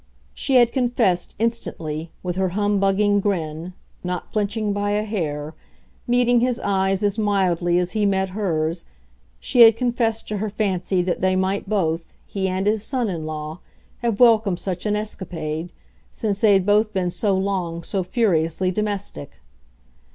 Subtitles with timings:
[0.33, 3.73] She had confessed, instantly, with her humbugging grin,
[4.03, 5.53] not flinching by a hair,
[6.07, 8.85] meeting his eyes as mildly as he met hers,
[9.39, 13.27] she had confessed to her fancy that they might both, he and his son in
[13.27, 13.59] law,
[13.99, 15.71] have welcomed such an escapade,
[16.09, 19.33] since they had both been so long so furiously domestic.